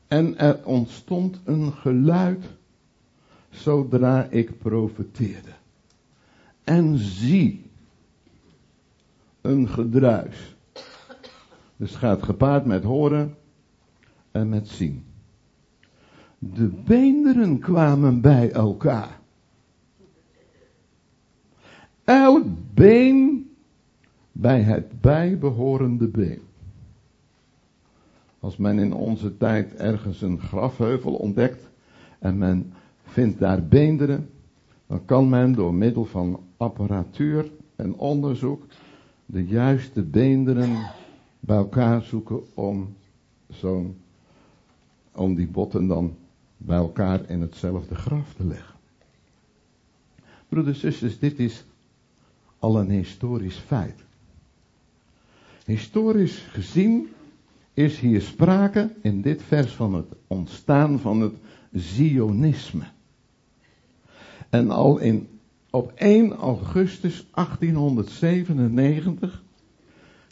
[0.07, 2.45] En er ontstond een geluid
[3.49, 5.51] zodra ik profeteerde.
[6.63, 7.65] En zie,
[9.41, 10.55] een gedruis.
[11.77, 13.35] Dus het gaat gepaard met horen
[14.31, 15.05] en met zien.
[16.39, 19.19] De beenderen kwamen bij elkaar.
[22.03, 23.46] Elk been
[24.39, 26.41] bij het bijbehorende been.
[28.39, 31.69] Als men in onze tijd ergens een grafheuvel ontdekt
[32.19, 32.73] en men
[33.03, 34.29] vindt daar beenderen,
[34.87, 38.63] dan kan men door middel van apparatuur en onderzoek
[39.25, 40.89] de juiste beenderen
[41.39, 42.95] bij elkaar zoeken om
[43.49, 43.97] zo'n,
[45.11, 46.15] om die botten dan
[46.57, 48.75] bij elkaar in hetzelfde graf te leggen.
[50.49, 51.65] Broeders zusters, dit is
[52.59, 54.05] al een historisch feit.
[55.67, 57.07] Historisch gezien
[57.73, 61.33] is hier sprake in dit vers van het ontstaan van het
[61.71, 62.83] Zionisme.
[64.49, 65.27] En al in,
[65.69, 69.43] op 1 augustus 1897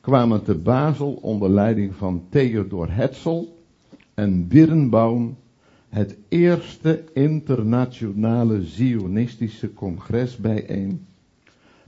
[0.02, 3.44] kwamen te Basel onder leiding van Theodor Herzl
[4.14, 5.38] en Birnbaum
[5.90, 11.06] het eerste internationale Zionistische congres bijeen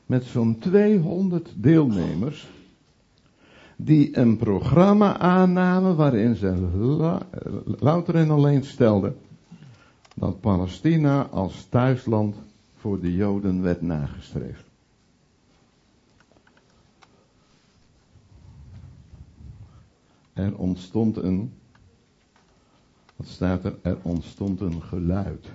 [0.06, 2.48] met zo'n 200 deelnemers
[3.78, 6.68] die een programma aannamen waarin ze
[7.80, 9.18] louter en alleen stelden
[10.16, 12.36] dat Palestina als thuisland
[12.76, 14.66] voor de Joden werd nagestreefd.
[20.34, 21.54] Er ontstond een,
[23.16, 23.76] wat staat er?
[23.82, 25.52] Er ontstond een geluid,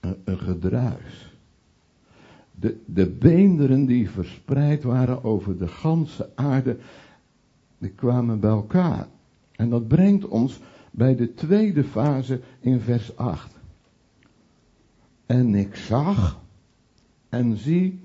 [0.00, 1.35] een, een gedruis
[2.60, 6.76] de, de beenderen die verspreid waren over de ganse aarde,
[7.78, 9.06] die kwamen bij elkaar.
[9.52, 13.54] En dat brengt ons bij de tweede fase in vers 8.
[15.26, 16.40] En ik zag
[17.28, 18.00] en zie,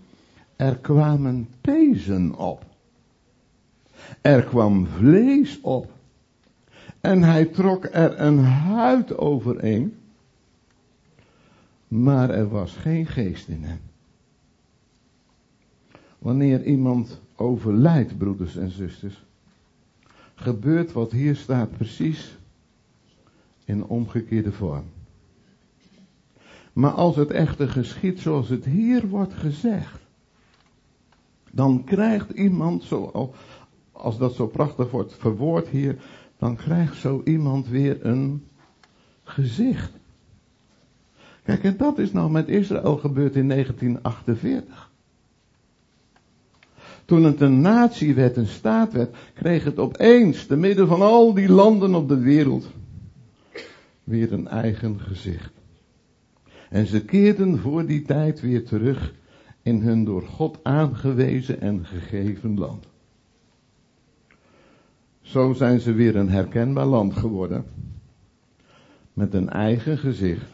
[0.55, 2.65] er kwamen pezen op.
[4.21, 5.91] Er kwam vlees op.
[7.01, 9.95] En hij trok er een huid overheen.
[11.87, 13.79] Maar er was geen geest in hem.
[16.21, 19.23] Wanneer iemand overlijdt, broeders en zusters,
[20.35, 22.37] gebeurt wat hier staat precies
[23.65, 24.83] in omgekeerde vorm.
[26.73, 29.99] Maar als het echter geschiet zoals het hier wordt gezegd,
[31.51, 33.31] dan krijgt iemand, zo,
[33.91, 36.01] als dat zo prachtig wordt verwoord hier,
[36.37, 38.47] dan krijgt zo iemand weer een
[39.23, 39.91] gezicht.
[41.43, 44.90] Kijk, en dat is nou met Israël gebeurd in 1948.
[47.11, 51.33] Toen het een natie werd, een staat werd, kreeg het opeens, te midden van al
[51.33, 52.69] die landen op de wereld,
[54.03, 55.51] weer een eigen gezicht.
[56.69, 59.13] En ze keerden voor die tijd weer terug
[59.61, 62.85] in hun door God aangewezen en gegeven land.
[65.21, 67.65] Zo zijn ze weer een herkenbaar land geworden.
[69.13, 70.51] Met een eigen gezicht.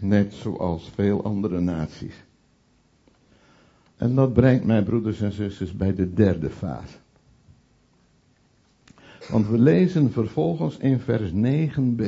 [0.00, 2.26] Net zoals veel andere naties.
[3.98, 6.96] En dat brengt mij, broeders en zusters, bij de derde fase.
[9.28, 12.04] Want we lezen vervolgens in vers 9b.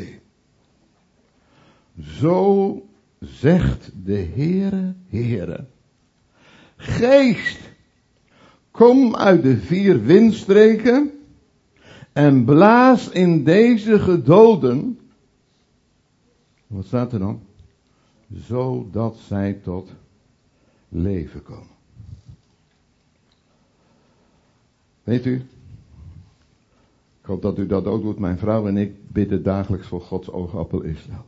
[2.00, 2.82] Zo
[3.18, 5.64] zegt de Heere, Heere.
[6.76, 7.58] Geest,
[8.70, 11.10] kom uit de vier windstreken
[12.12, 14.98] en blaas in deze gedoden.
[16.66, 17.42] Wat staat er dan?
[18.32, 19.90] Zodat zij tot
[20.88, 21.79] leven komen.
[25.10, 25.34] Weet u,
[27.20, 28.18] ik hoop dat u dat ook doet.
[28.18, 31.24] Mijn vrouw en ik bidden dagelijks voor Gods oogappel Israël.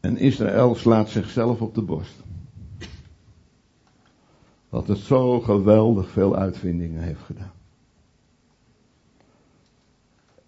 [0.00, 2.14] En Israël slaat zichzelf op de borst.
[4.68, 7.52] Dat het zo geweldig veel uitvindingen heeft gedaan.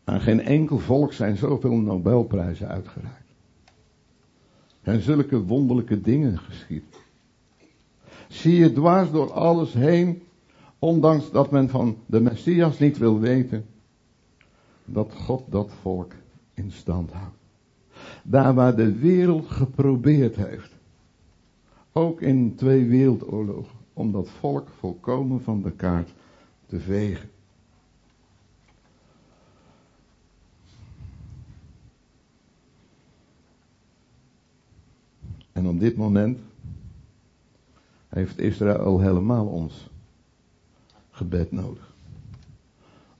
[0.05, 3.35] Aan geen enkel volk zijn zoveel Nobelprijzen uitgereikt.
[4.83, 6.85] En zulke wonderlijke dingen geschied.
[8.31, 10.23] Zie je dwars door alles heen,
[10.79, 13.67] ondanks dat men van de Messias niet wil weten,
[14.85, 16.13] dat God dat volk
[16.55, 17.37] in stand houdt.
[18.23, 20.73] Daar waar de wereld geprobeerd heeft,
[21.93, 26.15] ook in twee wereldoorlogen, om dat volk volkomen van de kaart
[26.67, 27.29] te vegen.
[35.53, 36.39] En op dit moment
[38.11, 39.91] heeft Israël helemaal ons
[41.11, 41.95] gebed nodig.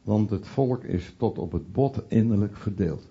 [0.03, 3.07] Want het volk is tot op het bot innerlijk verdeeld.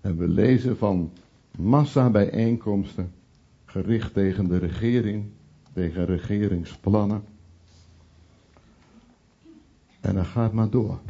[0.00, 1.12] En we lezen van
[1.58, 3.12] massa bijeenkomsten
[3.64, 5.24] gericht tegen de regering,
[5.72, 7.24] tegen regeringsplannen.
[10.00, 11.00] En dat gaat maar door.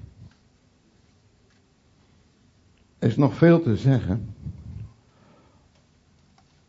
[2.99, 4.35] Er is nog veel te zeggen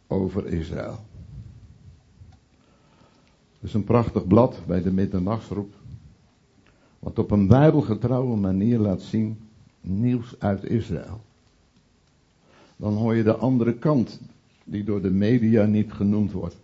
[0.08, 1.00] over Israël.
[3.66, 5.74] Is een prachtig blad bij de middernachtsroep.
[7.00, 9.38] Wat op een bijbelgetrouwe manier laat zien
[9.82, 11.22] nieuws uit Israël.
[12.76, 14.20] Dan hoor je de andere kant
[14.64, 16.58] die door de media niet genoemd wordt.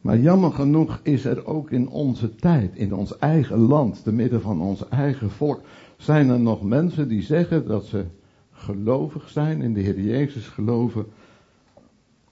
[0.00, 4.40] Maar jammer genoeg is er ook in onze tijd, in ons eigen land, te midden
[4.40, 5.60] van ons eigen volk,
[5.96, 8.04] zijn er nog mensen die zeggen dat ze
[8.50, 11.06] gelovig zijn, in de Heer Jezus geloven,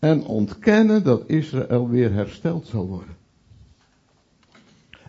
[0.00, 3.16] en ontkennen dat Israël weer hersteld zal worden.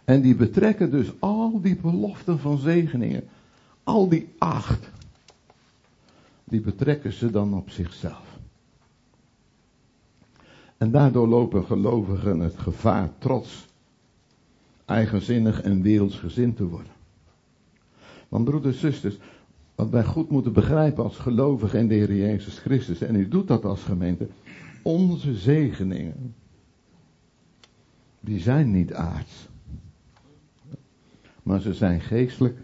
[0.03, 3.23] En die betrekken dus al die beloften van zegeningen,
[3.83, 4.89] al die acht,
[6.43, 8.39] die betrekken ze dan op zichzelf.
[10.77, 13.65] En daardoor lopen gelovigen het gevaar trots,
[14.85, 16.91] eigenzinnig en wereldsgezind te worden.
[18.29, 19.17] Want broeders en zusters,
[19.75, 23.47] wat wij goed moeten begrijpen als gelovigen in de Heer Jezus Christus, en u doet
[23.47, 24.27] dat als gemeente,
[24.81, 26.35] onze zegeningen,
[28.19, 29.47] die zijn niet aards,
[31.43, 32.57] maar ze zijn geestelijk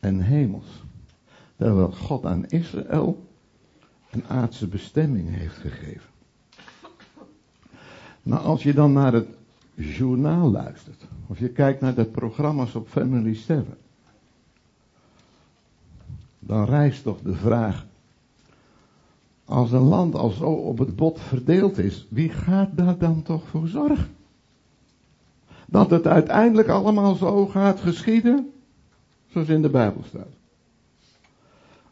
[0.00, 0.82] en hemels.
[1.56, 3.26] Terwijl God aan Israël
[4.10, 6.10] een aardse bestemming heeft gegeven.
[8.22, 9.28] Maar als je dan naar het
[9.74, 13.76] journaal luistert, of je kijkt naar de programma's op Family 7,
[16.38, 17.86] dan rijst toch de vraag,
[19.48, 23.48] als een land al zo op het bot verdeeld is, wie gaat daar dan toch
[23.48, 24.16] voor zorgen?
[25.66, 28.52] Dat het uiteindelijk allemaal zo gaat geschieden,
[29.26, 30.32] zoals in de Bijbel staat.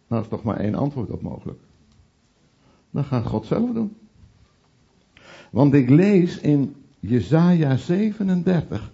[0.07, 1.59] Nou is toch maar één antwoord op mogelijk.
[2.91, 3.97] Dan gaat God zelf doen.
[5.51, 8.93] Want ik lees in Jesaja 37,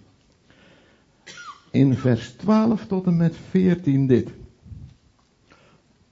[1.71, 4.29] in vers 12 tot en met 14 dit.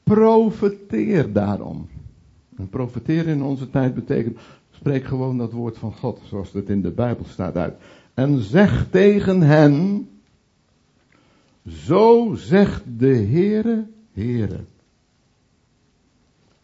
[0.03, 1.87] Profeteer daarom.
[2.61, 4.37] En profeteren in onze tijd betekent,
[4.71, 7.75] spreek gewoon dat woord van God, zoals het in de Bijbel staat uit.
[8.13, 10.09] En zeg tegen hen,
[11.67, 14.59] zo zegt de Heere, Heere.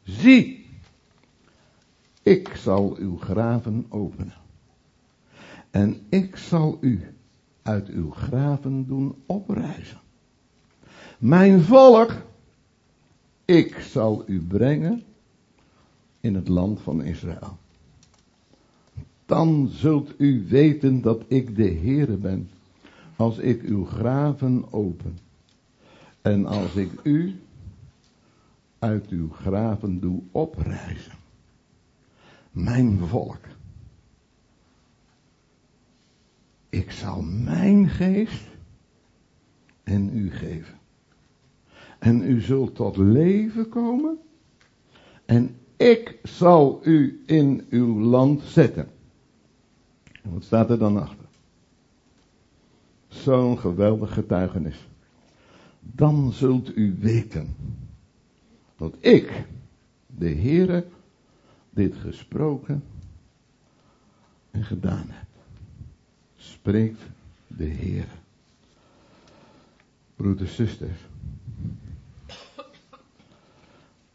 [0.04, 0.66] Zie,
[2.22, 4.34] ik zal uw graven openen.
[5.72, 7.02] En ik zal u
[7.62, 10.00] uit uw graven doen oprijzen.
[11.18, 12.14] Mijn volk,
[13.46, 15.06] ik zal u brengen
[16.20, 17.58] in het land van Israël.
[19.26, 22.50] Dan zult u weten dat ik de Heere ben,
[23.16, 25.18] als ik uw graven open.
[26.22, 27.36] En als ik u
[28.80, 31.14] uit uw graven doe oprijzen.
[32.52, 33.40] Mijn volk.
[36.70, 38.48] Ik zal mijn geest
[39.84, 40.76] in u geven.
[42.00, 44.18] En u zult tot leven komen.
[45.26, 48.88] En ik zal u in uw land zetten.
[50.24, 51.26] En wat staat er dan achter?
[53.08, 54.88] Zo'n geweldig getuigenis.
[55.80, 57.56] Dan zult u weten
[58.78, 59.46] dat ik,
[60.08, 60.86] de Heere,
[61.70, 62.84] dit gesproken
[64.52, 65.28] en gedaan heb.
[66.36, 67.02] Spreekt
[67.48, 68.08] de Heer.
[70.16, 71.00] Broeders, zusters.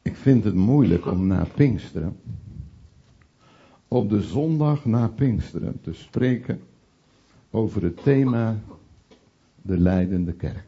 [0.02, 2.16] Ik vind het moeilijk om na Pinksteren,
[3.88, 6.60] op de zondag na Pinksteren, te spreken
[7.50, 8.60] over het thema
[9.62, 10.64] de leidende kerk.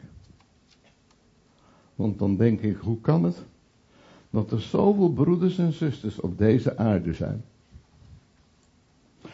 [1.95, 3.43] Want dan denk ik, hoe kan het
[4.29, 7.43] dat er zoveel broeders en zusters op deze aarde zijn,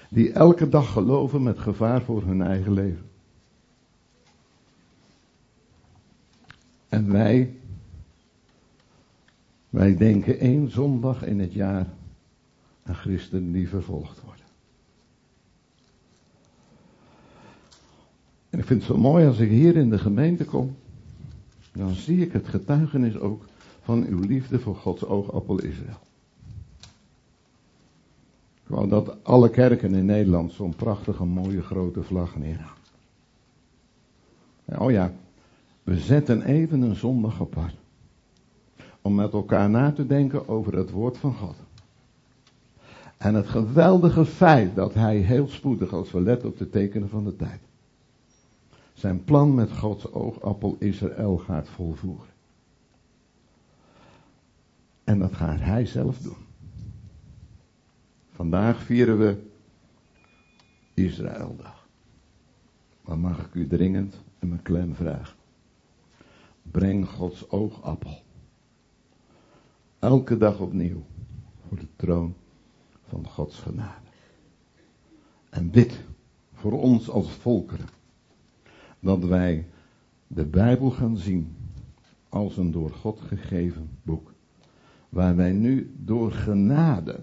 [0.10, 3.10] die elke dag geloven met gevaar voor hun eigen leven.
[6.90, 7.56] En wij,
[9.72, 11.88] wij denken één zondag in het jaar
[12.84, 14.46] aan christenen die vervolgd worden.
[18.50, 20.76] En ik vind het zo mooi als ik hier in de gemeente kom,
[21.74, 23.46] dan zie ik het getuigenis ook
[23.82, 26.00] van uw liefde voor Gods oogappel Israël.
[28.64, 32.80] Ik wou dat alle kerken in Nederland zo'n prachtige, mooie, grote vlag neerhangen.
[34.66, 35.14] Oh ja,
[35.84, 37.81] we zetten even een zondag apart.
[39.02, 41.56] Om met elkaar na te denken over het woord van God.
[43.18, 47.24] En het geweldige feit dat hij heel spoedig, als we letten op de tekenen van
[47.24, 47.60] de tijd,
[48.94, 52.30] zijn plan met Gods oogappel Israël gaat volvoeren.
[55.04, 56.46] En dat gaat hij zelf doen.
[58.32, 59.38] Vandaag vieren we
[60.94, 61.88] Israëldag.
[63.02, 65.38] Maar mag ik u dringend en mijn klem vragen.
[66.62, 68.22] Breng Gods oogappel.
[70.02, 71.04] Elke dag opnieuw
[71.68, 72.34] voor de troon
[73.08, 74.10] van Gods genade.
[75.50, 76.04] En bid
[76.54, 77.86] voor ons als volkeren.
[79.00, 79.68] Dat wij
[80.28, 81.56] de Bijbel gaan zien
[82.30, 84.34] als een door God gegeven boek.
[85.10, 87.20] Waar wij nu door genade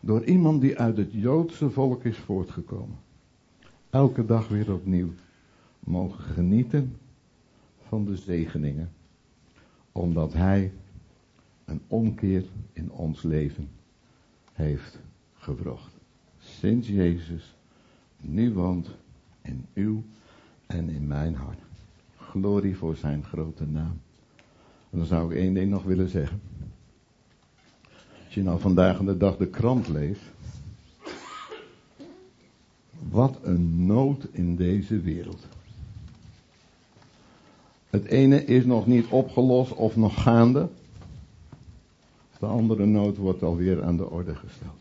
[0.00, 2.98] door iemand die uit het Joodse volk is voortgekomen.
[3.90, 5.10] Elke dag weer opnieuw
[5.80, 6.96] mogen genieten
[7.86, 8.90] van de zegeningen.
[9.92, 10.72] Omdat Hij
[11.68, 13.68] een omkeer in ons leven
[14.52, 14.98] heeft
[15.34, 15.92] gebracht.
[16.38, 17.54] Sinds Jezus
[18.20, 18.88] nu woont
[19.42, 20.02] in uw
[20.66, 21.58] en in mijn hart.
[22.16, 24.00] Glorie voor zijn grote naam.
[24.90, 26.40] En dan zou ik één ding nog willen zeggen.
[28.24, 30.22] Als je nou vandaag de dag de krant leest.
[33.08, 35.46] Wat een nood in deze wereld.
[37.90, 40.68] Het ene is nog niet opgelost of nog gaande.
[42.38, 44.78] De andere nood wordt alweer aan de orde gesteld.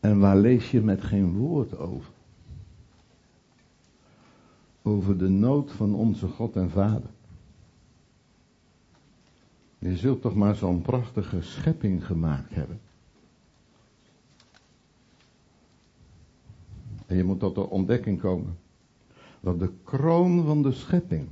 [0.00, 2.12] En waar lees je met geen woord over?
[4.82, 7.10] Over de nood van onze God en Vader.
[9.78, 12.80] Je zult toch maar zo'n prachtige schepping gemaakt hebben.
[17.06, 18.58] En je moet tot de ontdekking komen
[19.40, 21.28] dat de kroon van de schepping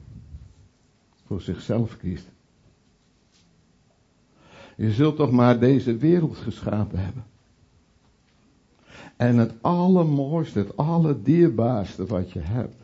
[1.27, 2.29] voor zichzelf kiest.
[4.79, 7.24] Je zult toch maar deze wereld geschapen hebben.
[9.16, 12.76] En het allermooiste, het allerdierbaarste wat je hebt,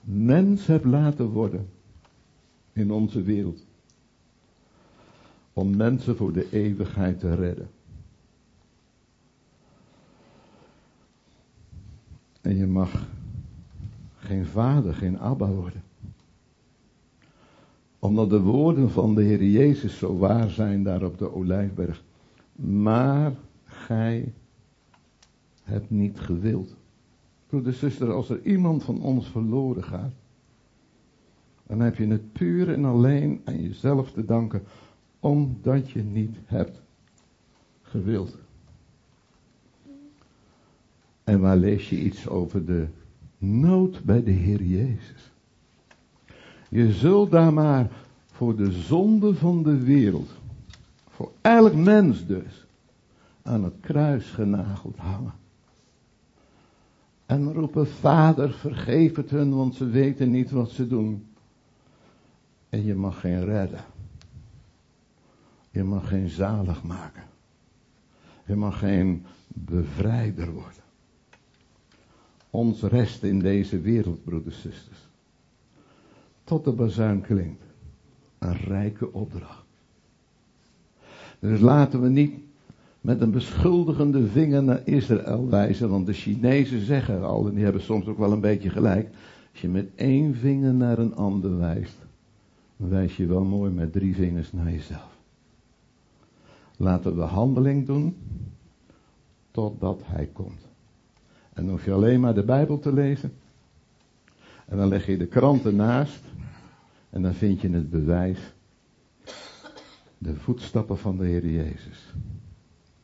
[0.00, 1.68] mens hebt laten worden
[2.72, 3.66] in onze wereld
[5.52, 7.70] om mensen voor de eeuwigheid te redden.
[12.40, 13.06] En je mag
[14.16, 15.82] geen vader, geen abba worden.
[17.98, 22.04] Omdat de woorden van de Heer Jezus zo waar zijn daar op de Olijfberg.
[22.56, 23.32] Maar
[23.64, 24.32] gij
[25.62, 26.76] hebt niet gewild.
[27.46, 30.12] Broeder, zuster, als er iemand van ons verloren gaat,
[31.66, 34.62] dan heb je het puur en alleen aan jezelf te danken
[35.20, 36.80] omdat je niet hebt
[37.82, 38.38] gewild.
[41.24, 42.86] En waar lees je iets over de
[43.38, 45.32] nood bij de Heer Jezus?
[46.68, 47.90] Je zult daar maar
[48.32, 50.30] voor de zonde van de wereld,
[51.08, 52.66] voor elk mens dus,
[53.42, 55.32] aan het kruis genageld hangen.
[57.26, 61.26] En roepen, Vader, vergeef het hun, want ze weten niet wat ze doen.
[62.68, 63.84] En je mag geen redden.
[65.70, 67.22] Je mag geen zalig maken.
[68.46, 70.82] Je mag geen bevrijder worden.
[72.50, 75.07] Ons rest in deze wereld, broeders en zusters.
[76.48, 77.62] Tot de bazuin klinkt.
[78.38, 79.64] Een rijke opdracht.
[81.38, 82.32] Dus laten we niet
[83.00, 87.82] met een beschuldigende vinger naar Israël wijzen, want de Chinezen zeggen al, en die hebben
[87.82, 89.08] soms ook wel een beetje gelijk,
[89.52, 91.96] als je met één vinger naar een ander wijst,
[92.76, 95.16] dan wijs je wel mooi met drie vingers naar jezelf.
[96.76, 98.16] Laten we handeling doen
[99.50, 100.66] totdat hij komt.
[101.52, 103.32] En dan hoef je alleen maar de Bijbel te lezen.
[104.66, 106.20] En dan leg je de kranten naast.
[107.10, 108.54] En dan vind je het bewijs.
[110.18, 112.14] De voetstappen van de Heer Jezus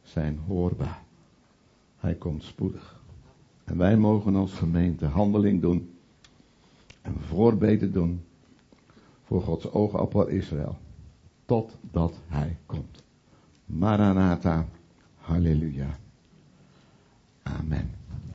[0.03, 1.03] zijn hoorbaar.
[1.97, 3.03] Hij komt spoedig.
[3.65, 5.95] En wij mogen als gemeente handeling doen.
[7.03, 8.25] En voorbeden doen.
[9.25, 10.79] Voor Gods oogappel Israël.
[11.45, 13.03] Totdat hij komt.
[13.67, 14.67] Maranatha.
[15.17, 15.99] Halleluja.
[17.43, 18.04] Amen.